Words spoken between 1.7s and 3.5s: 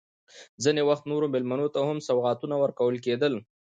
ته هم سوغاتونه ورکول کېدل.